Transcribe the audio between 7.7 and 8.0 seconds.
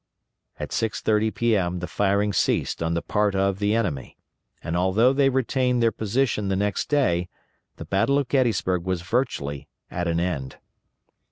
the